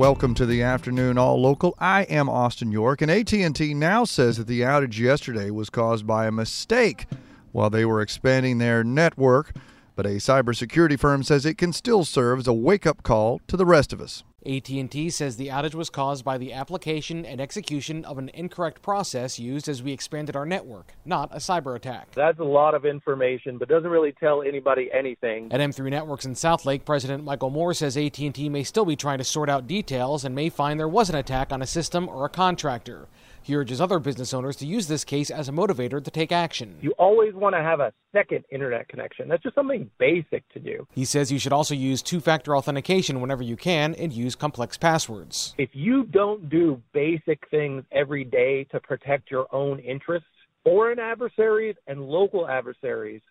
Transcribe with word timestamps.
Welcome 0.00 0.32
to 0.36 0.46
the 0.46 0.62
afternoon 0.62 1.18
All 1.18 1.38
Local. 1.38 1.74
I 1.78 2.04
am 2.04 2.30
Austin 2.30 2.72
York, 2.72 3.02
and 3.02 3.10
AT&T 3.10 3.74
now 3.74 4.04
says 4.04 4.38
that 4.38 4.46
the 4.46 4.62
outage 4.62 4.98
yesterday 4.98 5.50
was 5.50 5.68
caused 5.68 6.06
by 6.06 6.26
a 6.26 6.32
mistake 6.32 7.04
while 7.52 7.68
they 7.68 7.84
were 7.84 8.00
expanding 8.00 8.56
their 8.56 8.82
network. 8.82 9.54
But 9.96 10.06
a 10.06 10.16
cybersecurity 10.16 10.98
firm 10.98 11.22
says 11.22 11.44
it 11.44 11.58
can 11.58 11.74
still 11.74 12.06
serve 12.06 12.38
as 12.38 12.46
a 12.46 12.54
wake-up 12.54 13.02
call 13.02 13.42
to 13.46 13.58
the 13.58 13.66
rest 13.66 13.92
of 13.92 14.00
us. 14.00 14.24
AT&T 14.46 15.10
says 15.10 15.36
the 15.36 15.48
outage 15.48 15.74
was 15.74 15.90
caused 15.90 16.24
by 16.24 16.38
the 16.38 16.52
application 16.52 17.26
and 17.26 17.42
execution 17.42 18.06
of 18.06 18.16
an 18.16 18.30
incorrect 18.32 18.80
process 18.80 19.38
used 19.38 19.68
as 19.68 19.82
we 19.82 19.92
expanded 19.92 20.34
our 20.34 20.46
network, 20.46 20.94
not 21.04 21.28
a 21.32 21.38
cyber 21.38 21.76
attack. 21.76 22.10
That's 22.14 22.38
a 22.38 22.44
lot 22.44 22.74
of 22.74 22.86
information, 22.86 23.58
but 23.58 23.68
doesn't 23.68 23.90
really 23.90 24.12
tell 24.12 24.42
anybody 24.42 24.90
anything. 24.92 25.52
At 25.52 25.60
M3 25.60 25.90
Networks 25.90 26.24
in 26.24 26.32
Southlake, 26.32 26.86
President 26.86 27.22
Michael 27.22 27.50
Moore 27.50 27.74
says 27.74 27.98
AT&T 27.98 28.48
may 28.48 28.64
still 28.64 28.86
be 28.86 28.96
trying 28.96 29.18
to 29.18 29.24
sort 29.24 29.50
out 29.50 29.66
details 29.66 30.24
and 30.24 30.34
may 30.34 30.48
find 30.48 30.80
there 30.80 30.88
was 30.88 31.10
an 31.10 31.16
attack 31.16 31.52
on 31.52 31.60
a 31.60 31.66
system 31.66 32.08
or 32.08 32.24
a 32.24 32.30
contractor. 32.30 33.08
He 33.42 33.54
urges 33.56 33.80
other 33.80 33.98
business 33.98 34.34
owners 34.34 34.56
to 34.56 34.66
use 34.66 34.86
this 34.86 35.04
case 35.04 35.30
as 35.30 35.48
a 35.48 35.52
motivator 35.52 36.02
to 36.02 36.10
take 36.10 36.32
action. 36.32 36.76
You 36.80 36.92
always 36.98 37.34
want 37.34 37.54
to 37.54 37.62
have 37.62 37.80
a 37.80 37.92
second 38.12 38.44
internet 38.50 38.88
connection. 38.88 39.28
That's 39.28 39.42
just 39.42 39.54
something 39.54 39.90
basic 39.98 40.48
to 40.50 40.58
do. 40.58 40.86
He 40.92 41.04
says 41.04 41.32
you 41.32 41.38
should 41.38 41.52
also 41.52 41.74
use 41.74 42.02
two 42.02 42.20
factor 42.20 42.56
authentication 42.56 43.20
whenever 43.20 43.42
you 43.42 43.56
can 43.56 43.94
and 43.94 44.12
use 44.12 44.34
complex 44.34 44.76
passwords. 44.76 45.54
If 45.58 45.70
you 45.72 46.04
don't 46.04 46.48
do 46.48 46.82
basic 46.92 47.48
things 47.50 47.84
every 47.92 48.24
day 48.24 48.64
to 48.72 48.80
protect 48.80 49.30
your 49.30 49.46
own 49.52 49.78
interests, 49.80 50.28
foreign 50.64 50.98
adversaries 50.98 51.76
and 51.86 52.00
local 52.02 52.48
adversaries 52.48 53.22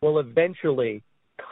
will 0.00 0.18
eventually 0.18 1.02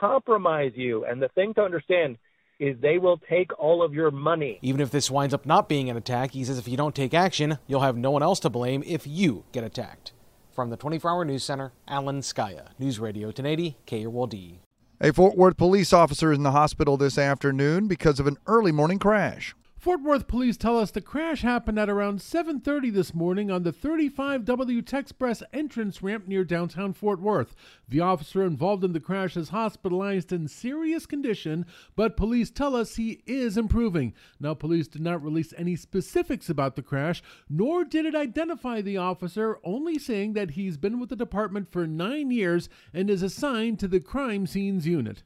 compromise 0.00 0.72
you. 0.74 1.04
And 1.04 1.20
the 1.20 1.28
thing 1.28 1.54
to 1.54 1.62
understand 1.62 2.18
is 2.58 2.76
they 2.80 2.98
will 2.98 3.18
take 3.18 3.58
all 3.58 3.82
of 3.82 3.94
your 3.94 4.10
money. 4.10 4.58
Even 4.62 4.80
if 4.80 4.90
this 4.90 5.10
winds 5.10 5.34
up 5.34 5.46
not 5.46 5.68
being 5.68 5.90
an 5.90 5.96
attack, 5.96 6.32
he 6.32 6.44
says 6.44 6.58
if 6.58 6.68
you 6.68 6.76
don't 6.76 6.94
take 6.94 7.14
action, 7.14 7.58
you'll 7.66 7.80
have 7.80 7.96
no 7.96 8.10
one 8.10 8.22
else 8.22 8.40
to 8.40 8.50
blame 8.50 8.82
if 8.86 9.06
you 9.06 9.44
get 9.52 9.64
attacked. 9.64 10.12
From 10.52 10.70
the 10.70 10.76
24 10.76 11.10
Hour 11.10 11.24
News 11.24 11.42
Center, 11.42 11.72
Alan 11.88 12.20
Scaia, 12.20 12.68
News 12.78 13.00
Radio 13.00 13.28
1080, 13.28 13.76
KRLD. 13.86 14.58
A 15.00 15.12
Fort 15.12 15.36
Worth 15.36 15.56
police 15.56 15.92
officer 15.92 16.30
is 16.30 16.38
in 16.38 16.44
the 16.44 16.52
hospital 16.52 16.96
this 16.96 17.18
afternoon 17.18 17.88
because 17.88 18.20
of 18.20 18.28
an 18.28 18.36
early 18.46 18.70
morning 18.70 19.00
crash. 19.00 19.54
Fort 19.84 20.00
Worth 20.00 20.26
police 20.26 20.56
tell 20.56 20.78
us 20.78 20.90
the 20.90 21.02
crash 21.02 21.42
happened 21.42 21.78
at 21.78 21.90
around 21.90 22.22
7:30 22.22 22.88
this 22.88 23.12
morning 23.12 23.50
on 23.50 23.64
the 23.64 23.70
35W 23.70 24.80
Texpress 24.80 25.42
entrance 25.52 26.02
ramp 26.02 26.26
near 26.26 26.42
downtown 26.42 26.94
Fort 26.94 27.20
Worth. 27.20 27.54
The 27.86 28.00
officer 28.00 28.42
involved 28.42 28.82
in 28.82 28.94
the 28.94 28.98
crash 28.98 29.36
is 29.36 29.50
hospitalized 29.50 30.32
in 30.32 30.48
serious 30.48 31.04
condition, 31.04 31.66
but 31.96 32.16
police 32.16 32.50
tell 32.50 32.74
us 32.74 32.96
he 32.96 33.20
is 33.26 33.58
improving. 33.58 34.14
Now 34.40 34.54
police 34.54 34.88
did 34.88 35.02
not 35.02 35.22
release 35.22 35.52
any 35.54 35.76
specifics 35.76 36.48
about 36.48 36.76
the 36.76 36.82
crash, 36.82 37.22
nor 37.50 37.84
did 37.84 38.06
it 38.06 38.14
identify 38.14 38.80
the 38.80 38.96
officer, 38.96 39.58
only 39.64 39.98
saying 39.98 40.32
that 40.32 40.52
he's 40.52 40.78
been 40.78 40.98
with 40.98 41.10
the 41.10 41.14
department 41.14 41.70
for 41.70 41.86
9 41.86 42.30
years 42.30 42.70
and 42.94 43.10
is 43.10 43.22
assigned 43.22 43.78
to 43.80 43.88
the 43.88 44.00
crime 44.00 44.46
scenes 44.46 44.86
unit. 44.86 45.24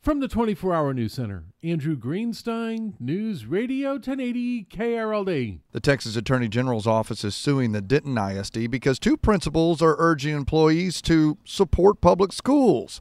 From 0.00 0.20
the 0.20 0.28
24 0.28 0.72
Hour 0.72 0.94
News 0.94 1.12
Center, 1.12 1.44
Andrew 1.62 1.96
Greenstein, 1.96 2.94
News 3.00 3.46
Radio 3.46 3.94
1080 3.94 4.64
KRLD. 4.66 5.58
The 5.72 5.80
Texas 5.80 6.14
Attorney 6.14 6.48
General's 6.48 6.86
office 6.86 7.24
is 7.24 7.34
suing 7.34 7.72
the 7.72 7.80
Denton 7.80 8.16
ISD 8.16 8.70
because 8.70 9.00
two 9.00 9.16
principals 9.16 9.82
are 9.82 9.96
urging 9.98 10.36
employees 10.36 11.02
to 11.02 11.36
support 11.44 12.00
public 12.00 12.32
schools. 12.32 13.00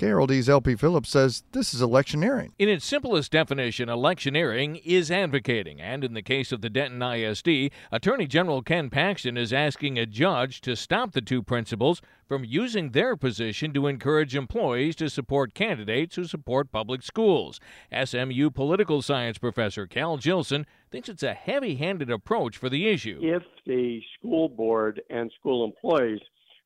KRLD's 0.00 0.48
LP 0.48 0.76
Phillips 0.76 1.10
says 1.10 1.42
this 1.52 1.74
is 1.74 1.82
electioneering. 1.82 2.54
In 2.58 2.70
its 2.70 2.86
simplest 2.86 3.32
definition, 3.32 3.90
electioneering 3.90 4.76
is 4.76 5.10
advocating. 5.10 5.78
And 5.78 6.02
in 6.02 6.14
the 6.14 6.22
case 6.22 6.52
of 6.52 6.62
the 6.62 6.70
Denton 6.70 7.02
ISD, 7.02 7.70
Attorney 7.92 8.26
General 8.26 8.62
Ken 8.62 8.88
Paxton 8.88 9.36
is 9.36 9.52
asking 9.52 9.98
a 9.98 10.06
judge 10.06 10.62
to 10.62 10.74
stop 10.74 11.12
the 11.12 11.20
two 11.20 11.42
principals 11.42 12.00
from 12.26 12.46
using 12.46 12.92
their 12.92 13.14
position 13.14 13.74
to 13.74 13.88
encourage 13.88 14.34
employees 14.34 14.96
to 14.96 15.10
support 15.10 15.52
candidates 15.52 16.16
who 16.16 16.24
support 16.24 16.72
public 16.72 17.02
schools. 17.02 17.60
SMU 17.92 18.48
political 18.48 19.02
science 19.02 19.36
professor 19.36 19.86
Cal 19.86 20.16
Jillson 20.16 20.64
thinks 20.90 21.10
it's 21.10 21.22
a 21.22 21.34
heavy 21.34 21.74
handed 21.74 22.10
approach 22.10 22.56
for 22.56 22.70
the 22.70 22.88
issue. 22.88 23.18
If 23.20 23.42
the 23.66 24.00
school 24.18 24.48
board 24.48 25.02
and 25.10 25.30
school 25.38 25.62
employees 25.62 26.20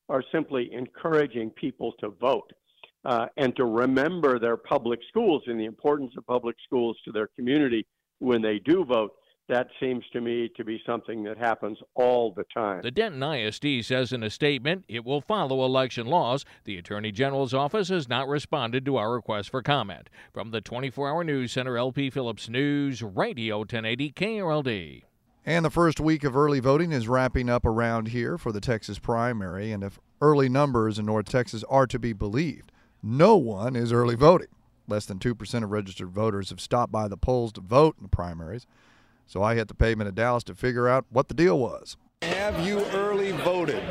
are 0.09 0.23
simply 0.31 0.71
encouraging 0.73 1.51
people 1.51 1.95
to 1.99 2.11
vote, 2.11 2.53
uh, 3.05 3.27
and 3.37 3.55
to 3.57 3.65
remember 3.65 4.39
their 4.39 4.57
public 4.57 5.01
schools 5.09 5.43
and 5.47 5.59
the 5.59 5.65
importance 5.65 6.13
of 6.17 6.27
public 6.27 6.57
schools 6.65 6.97
to 7.05 7.13
their 7.13 7.29
community 7.29 7.87
when 8.19 8.43
they 8.43 8.59
do 8.59 8.85
vote. 8.85 9.13
That 9.47 9.69
seems 9.79 10.03
to 10.15 10.23
me 10.23 10.51
to 10.57 10.65
be 10.65 10.81
something 10.87 11.23
that 11.25 11.37
happens 11.37 11.77
all 11.95 12.33
the 12.33 12.45
time. 12.45 12.81
The 12.81 12.91
Denton 12.91 13.23
ISD 13.23 13.85
says 13.85 14.11
in 14.11 14.23
a 14.23 14.31
statement 14.31 14.85
it 14.89 15.05
will 15.05 15.21
follow 15.21 15.67
election 15.67 16.07
laws. 16.07 16.47
The 16.65 16.79
Attorney 16.79 17.13
General's 17.13 17.53
office 17.53 17.91
has 17.91 18.09
not 18.09 18.27
responded 18.27 18.87
to 18.87 18.97
our 18.97 19.13
request 19.13 19.51
for 19.51 19.61
comment. 19.61 20.09
From 20.33 20.51
the 20.51 20.63
24 20.63 21.11
Hour 21.11 21.25
News 21.25 21.53
Center, 21.53 21.77
LP 21.77 22.09
Phillips 22.09 22.49
News, 22.49 23.03
Radio 23.03 23.59
1080 23.59 24.13
KRLD. 24.13 25.03
And 25.45 25.63
the 25.63 25.71
first 25.71 26.01
week 26.01 26.25
of 26.25 26.35
early 26.35 26.61
voting 26.61 26.91
is 26.91 27.07
wrapping 27.07 27.51
up 27.51 27.67
around 27.67 28.09
here 28.09 28.39
for 28.39 28.51
the 28.51 28.63
Texas 28.63 28.99
primary. 28.99 29.73
And 29.73 29.85
if 29.85 30.01
early 30.23 30.49
numbers 30.49 30.99
in 30.99 31.05
North 31.05 31.29
Texas 31.29 31.63
are 31.69 31.87
to 31.87 31.99
be 31.99 32.15
believed, 32.15 32.73
no 33.05 33.37
one 33.37 33.77
is 33.77 33.93
early 33.93 34.15
voting. 34.15 34.49
Less 34.89 35.05
than 35.05 35.19
2% 35.19 35.63
of 35.63 35.71
registered 35.71 36.11
voters 36.11 36.51
have 36.51 36.61
stopped 36.61 36.91
by 36.91 37.07
the 37.07 37.17
polls 37.17 37.53
to 37.53 37.61
vote 37.61 37.97
in 37.99 38.03
the 38.03 38.09
primaries. 38.09 38.67
So 39.27 39.43
I 39.43 39.55
hit 39.55 39.69
the 39.69 39.75
pavement 39.75 40.09
of 40.09 40.15
Dallas 40.15 40.45
to 40.45 40.55
figure 40.55 40.89
out 40.89 41.05
what 41.11 41.29
the 41.29 41.35
deal 41.35 41.59
was. 41.59 41.97
Have 42.23 42.67
you 42.67 42.85
early 42.87 43.33
voted? 43.33 43.83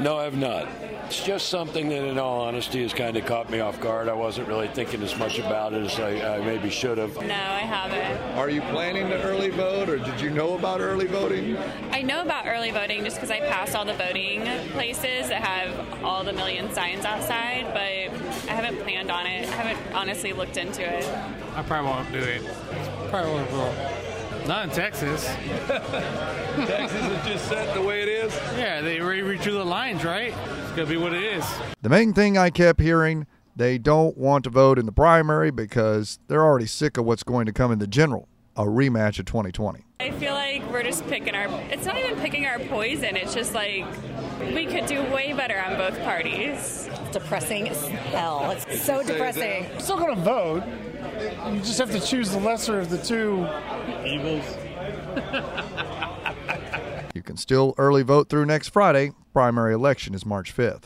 No, 0.00 0.18
I 0.18 0.24
have 0.24 0.36
not. 0.36 0.68
It's 1.10 1.24
just 1.24 1.48
something 1.48 1.88
that, 1.88 2.04
in 2.04 2.20
all 2.20 2.42
honesty, 2.42 2.82
has 2.82 2.92
kind 2.92 3.16
of 3.16 3.26
caught 3.26 3.50
me 3.50 3.58
off 3.58 3.80
guard. 3.80 4.08
I 4.08 4.12
wasn't 4.12 4.46
really 4.46 4.68
thinking 4.68 5.02
as 5.02 5.18
much 5.18 5.40
about 5.40 5.72
it 5.72 5.82
as 5.82 5.98
I, 5.98 6.36
I 6.36 6.44
maybe 6.44 6.70
should 6.70 6.98
have. 6.98 7.16
No, 7.16 7.34
I 7.34 7.66
haven't. 7.66 8.38
Are 8.38 8.48
you 8.48 8.60
planning 8.60 9.08
to 9.08 9.20
early 9.24 9.50
vote, 9.50 9.88
or 9.88 9.98
did 9.98 10.20
you 10.20 10.30
know 10.30 10.56
about 10.56 10.80
early 10.80 11.08
voting? 11.08 11.56
I 11.90 12.02
know 12.02 12.22
about 12.22 12.46
early 12.46 12.70
voting 12.70 13.02
just 13.02 13.16
because 13.16 13.32
I 13.32 13.40
pass 13.40 13.74
all 13.74 13.84
the 13.84 13.94
voting 13.94 14.42
places 14.70 15.30
that 15.30 15.42
have 15.42 16.04
all 16.04 16.22
the 16.22 16.32
million 16.32 16.72
signs 16.72 17.04
outside, 17.04 17.66
but 17.72 18.48
I 18.48 18.52
haven't 18.52 18.80
planned 18.84 19.10
on 19.10 19.26
it. 19.26 19.48
I 19.48 19.52
haven't 19.52 19.92
honestly 19.92 20.32
looked 20.32 20.58
into 20.58 20.82
it. 20.82 21.04
I 21.56 21.64
probably 21.64 21.90
won't 21.90 22.12
do 22.12 22.18
it. 22.18 22.44
Probably 23.10 23.32
won't 23.32 23.50
vote. 23.50 24.46
Not 24.46 24.64
in 24.64 24.70
Texas. 24.70 25.24
Texas 25.66 27.04
is 27.04 27.26
just 27.26 27.48
set 27.48 27.74
the 27.74 27.82
way 27.82 28.02
it 28.02 28.08
is. 28.08 28.32
Yeah, 28.56 28.80
they 28.80 29.00
already 29.00 29.22
redrew 29.22 29.52
the 29.52 29.64
lines, 29.64 30.04
right? 30.04 30.34
It's 30.70 30.76
gonna 30.76 30.88
be 30.88 30.96
what 30.96 31.12
it 31.12 31.22
is. 31.22 31.44
The 31.82 31.88
main 31.88 32.12
thing 32.12 32.38
I 32.38 32.50
kept 32.50 32.80
hearing, 32.80 33.26
they 33.56 33.76
don't 33.76 34.16
want 34.16 34.44
to 34.44 34.50
vote 34.50 34.78
in 34.78 34.86
the 34.86 34.92
primary 34.92 35.50
because 35.50 36.18
they're 36.28 36.44
already 36.44 36.66
sick 36.66 36.96
of 36.96 37.04
what's 37.04 37.22
going 37.22 37.46
to 37.46 37.52
come 37.52 37.72
in 37.72 37.78
the 37.78 37.86
general, 37.86 38.28
a 38.56 38.64
rematch 38.64 39.18
of 39.18 39.26
2020. 39.26 39.84
I 39.98 40.10
feel 40.12 40.32
like 40.32 40.50
like 40.50 40.72
we're 40.72 40.82
just 40.82 41.06
picking 41.06 41.34
our. 41.34 41.48
It's 41.70 41.86
not 41.86 41.96
even 41.98 42.18
picking 42.18 42.46
our 42.46 42.58
poison. 42.58 43.16
It's 43.16 43.34
just 43.34 43.54
like 43.54 43.86
we 44.52 44.66
could 44.66 44.86
do 44.86 45.02
way 45.04 45.32
better 45.32 45.60
on 45.60 45.76
both 45.76 46.00
parties. 46.02 46.88
Depressing 47.12 47.68
as 47.68 47.86
hell. 47.86 48.50
It's 48.50 48.82
so 48.82 49.02
depressing. 49.02 49.66
Still 49.78 49.98
going 49.98 50.16
to 50.16 50.22
vote. 50.22 50.62
You 51.52 51.60
just 51.60 51.78
have 51.78 51.90
to 51.92 52.00
choose 52.00 52.30
the 52.30 52.40
lesser 52.40 52.80
of 52.80 52.90
the 52.90 52.98
two 52.98 53.46
evils. 54.04 54.44
You 57.14 57.22
can 57.22 57.36
still 57.36 57.74
early 57.76 58.02
vote 58.02 58.28
through 58.28 58.46
next 58.46 58.68
Friday. 58.68 59.12
Primary 59.32 59.74
election 59.74 60.14
is 60.14 60.26
March 60.26 60.54
5th. 60.54 60.84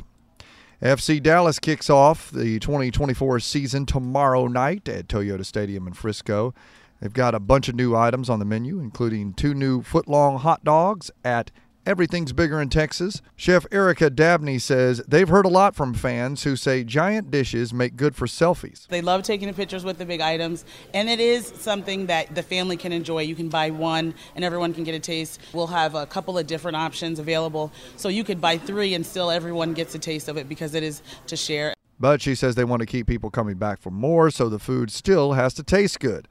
FC 0.82 1.22
Dallas 1.22 1.58
kicks 1.58 1.88
off 1.88 2.30
the 2.30 2.58
2024 2.58 3.40
season 3.40 3.86
tomorrow 3.86 4.46
night 4.46 4.88
at 4.88 5.08
Toyota 5.08 5.44
Stadium 5.44 5.86
in 5.86 5.94
Frisco. 5.94 6.52
They've 7.00 7.12
got 7.12 7.34
a 7.34 7.40
bunch 7.40 7.68
of 7.68 7.74
new 7.74 7.96
items 7.96 8.28
on 8.28 8.38
the 8.38 8.44
menu, 8.44 8.80
including 8.80 9.32
two 9.32 9.54
new 9.54 9.82
foot 9.82 10.08
long 10.08 10.38
hot 10.38 10.62
dogs 10.62 11.10
at 11.24 11.50
Everything's 11.86 12.32
Bigger 12.32 12.62
in 12.62 12.70
Texas. 12.70 13.20
Chef 13.36 13.66
Erica 13.70 14.08
Dabney 14.08 14.58
says 14.58 15.02
they've 15.06 15.28
heard 15.28 15.44
a 15.44 15.50
lot 15.50 15.74
from 15.74 15.92
fans 15.92 16.44
who 16.44 16.56
say 16.56 16.82
giant 16.82 17.30
dishes 17.30 17.74
make 17.74 17.96
good 17.96 18.16
for 18.16 18.26
selfies. 18.26 18.86
They 18.88 19.02
love 19.02 19.22
taking 19.22 19.48
the 19.48 19.54
pictures 19.54 19.84
with 19.84 19.98
the 19.98 20.06
big 20.06 20.22
items, 20.22 20.64
and 20.94 21.10
it 21.10 21.20
is 21.20 21.46
something 21.46 22.06
that 22.06 22.34
the 22.34 22.42
family 22.42 22.78
can 22.78 22.90
enjoy. 22.90 23.20
You 23.22 23.34
can 23.34 23.50
buy 23.50 23.70
one, 23.70 24.14
and 24.34 24.44
everyone 24.44 24.72
can 24.72 24.84
get 24.84 24.94
a 24.94 24.98
taste. 24.98 25.40
We'll 25.52 25.66
have 25.66 25.94
a 25.94 26.06
couple 26.06 26.38
of 26.38 26.46
different 26.46 26.76
options 26.76 27.18
available, 27.18 27.70
so 27.96 28.08
you 28.08 28.24
could 28.24 28.40
buy 28.40 28.56
three, 28.56 28.94
and 28.94 29.04
still 29.04 29.30
everyone 29.30 29.74
gets 29.74 29.94
a 29.94 29.98
taste 29.98 30.28
of 30.28 30.38
it 30.38 30.48
because 30.48 30.74
it 30.74 30.82
is 30.82 31.02
to 31.26 31.36
share. 31.36 31.74
But 32.00 32.22
she 32.22 32.34
says 32.34 32.54
they 32.54 32.64
want 32.64 32.80
to 32.80 32.86
keep 32.86 33.06
people 33.06 33.30
coming 33.30 33.56
back 33.56 33.80
for 33.80 33.90
more, 33.90 34.30
so 34.30 34.48
the 34.48 34.58
food 34.58 34.90
still 34.90 35.34
has 35.34 35.52
to 35.54 35.62
taste 35.62 36.00
good. 36.00 36.28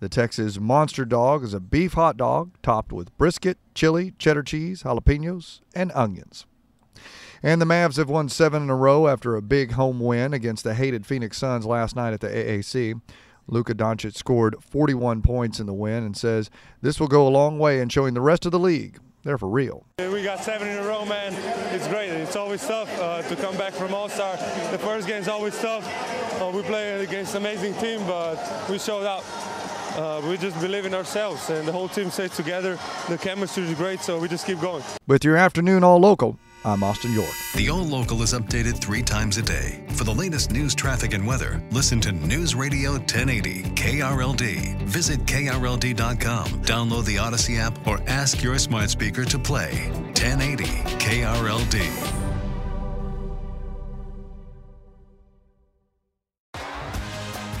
The 0.00 0.08
Texas 0.08 0.58
Monster 0.58 1.04
Dog 1.04 1.44
is 1.44 1.54
a 1.54 1.60
beef 1.60 1.94
hot 1.94 2.16
dog 2.16 2.50
topped 2.62 2.92
with 2.92 3.16
brisket, 3.16 3.58
chili, 3.74 4.12
cheddar 4.18 4.42
cheese, 4.42 4.82
jalapenos, 4.82 5.60
and 5.74 5.92
onions. 5.94 6.46
And 7.42 7.60
the 7.60 7.66
Mavs 7.66 7.96
have 7.96 8.08
won 8.08 8.28
seven 8.28 8.62
in 8.62 8.70
a 8.70 8.76
row 8.76 9.06
after 9.06 9.36
a 9.36 9.42
big 9.42 9.72
home 9.72 10.00
win 10.00 10.34
against 10.34 10.64
the 10.64 10.74
hated 10.74 11.06
Phoenix 11.06 11.38
Suns 11.38 11.64
last 11.64 11.94
night 11.94 12.12
at 12.12 12.20
the 12.20 12.28
AAC. 12.28 13.00
Luka 13.46 13.74
Doncic 13.74 14.14
scored 14.14 14.56
41 14.60 15.22
points 15.22 15.60
in 15.60 15.66
the 15.66 15.74
win 15.74 16.02
and 16.02 16.16
says 16.16 16.50
this 16.80 16.98
will 16.98 17.08
go 17.08 17.26
a 17.26 17.30
long 17.30 17.58
way 17.58 17.80
in 17.80 17.88
showing 17.88 18.14
the 18.14 18.20
rest 18.20 18.46
of 18.46 18.52
the 18.52 18.58
league 18.58 18.98
they're 19.24 19.38
for 19.38 19.48
real. 19.48 19.86
We 19.98 20.22
got 20.22 20.40
seven 20.40 20.68
in 20.68 20.78
a 20.78 20.86
row, 20.86 21.06
man. 21.06 21.32
It's 21.74 21.88
great. 21.88 22.10
It's 22.10 22.36
always 22.36 22.64
tough 22.66 22.90
uh, 23.00 23.22
to 23.22 23.36
come 23.36 23.56
back 23.56 23.72
from 23.72 23.94
All 23.94 24.08
Star. 24.08 24.36
The 24.70 24.78
first 24.78 25.08
game 25.08 25.22
is 25.22 25.28
always 25.28 25.58
tough. 25.60 25.86
Uh, 26.40 26.50
we 26.54 26.62
play 26.62 27.02
against 27.02 27.34
an 27.34 27.40
amazing 27.40 27.72
team, 27.74 28.06
but 28.06 28.36
we 28.68 28.78
showed 28.78 29.04
up. 29.06 29.24
Uh, 29.94 30.20
we 30.28 30.36
just 30.36 30.60
believe 30.60 30.86
in 30.86 30.94
ourselves, 30.94 31.50
and 31.50 31.66
the 31.66 31.72
whole 31.72 31.88
team 31.88 32.10
stays 32.10 32.34
together. 32.36 32.78
The 33.08 33.18
chemistry 33.18 33.64
is 33.64 33.74
great, 33.74 34.00
so 34.00 34.18
we 34.18 34.28
just 34.28 34.46
keep 34.46 34.60
going. 34.60 34.82
With 35.06 35.24
your 35.24 35.36
afternoon 35.36 35.84
all 35.84 35.98
local, 35.98 36.38
I'm 36.64 36.82
Austin 36.82 37.12
York. 37.12 37.28
The 37.54 37.68
All 37.68 37.84
Local 37.84 38.22
is 38.22 38.32
updated 38.32 38.78
three 38.78 39.02
times 39.02 39.36
a 39.36 39.42
day. 39.42 39.84
For 39.90 40.04
the 40.04 40.14
latest 40.14 40.50
news, 40.50 40.74
traffic, 40.74 41.12
and 41.12 41.26
weather, 41.26 41.62
listen 41.70 42.00
to 42.00 42.12
News 42.12 42.54
Radio 42.54 42.92
1080 42.92 43.62
KRLD. 43.74 44.76
Visit 44.84 45.20
KRLD.com, 45.26 46.46
download 46.62 47.04
the 47.04 47.16
Audacy 47.16 47.58
app, 47.58 47.86
or 47.86 48.00
ask 48.06 48.42
your 48.42 48.58
smart 48.58 48.88
speaker 48.88 49.26
to 49.26 49.38
play 49.38 49.90
1080 50.14 50.64
KRLD. 50.98 52.23